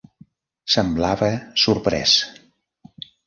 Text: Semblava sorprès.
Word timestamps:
Semblava 0.75 1.29
sorprès. 1.65 2.17